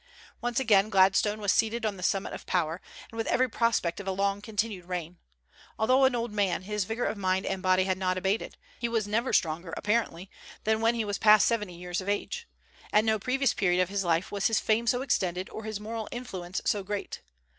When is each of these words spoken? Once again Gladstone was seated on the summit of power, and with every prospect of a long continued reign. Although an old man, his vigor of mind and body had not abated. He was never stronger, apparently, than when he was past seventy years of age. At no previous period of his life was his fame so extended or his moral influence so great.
Once 0.41 0.59
again 0.59 0.89
Gladstone 0.89 1.39
was 1.39 1.53
seated 1.53 1.85
on 1.85 1.95
the 1.95 2.01
summit 2.01 2.33
of 2.33 2.47
power, 2.47 2.81
and 3.11 3.17
with 3.17 3.27
every 3.27 3.47
prospect 3.47 3.99
of 3.99 4.07
a 4.07 4.11
long 4.11 4.41
continued 4.41 4.85
reign. 4.85 5.19
Although 5.77 6.05
an 6.05 6.15
old 6.15 6.31
man, 6.31 6.63
his 6.63 6.85
vigor 6.85 7.05
of 7.05 7.19
mind 7.19 7.45
and 7.45 7.61
body 7.61 7.83
had 7.83 7.99
not 7.99 8.17
abated. 8.17 8.57
He 8.79 8.89
was 8.89 9.07
never 9.07 9.31
stronger, 9.31 9.75
apparently, 9.77 10.31
than 10.63 10.81
when 10.81 10.95
he 10.95 11.05
was 11.05 11.19
past 11.19 11.45
seventy 11.45 11.75
years 11.77 12.01
of 12.01 12.09
age. 12.09 12.47
At 12.91 13.05
no 13.05 13.19
previous 13.19 13.53
period 13.53 13.79
of 13.83 13.89
his 13.89 14.03
life 14.03 14.31
was 14.31 14.47
his 14.47 14.59
fame 14.59 14.87
so 14.87 15.03
extended 15.03 15.51
or 15.51 15.65
his 15.65 15.79
moral 15.79 16.09
influence 16.11 16.61
so 16.65 16.81
great. 16.81 17.21